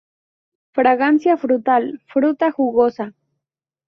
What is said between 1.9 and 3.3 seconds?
Fruta jugosa.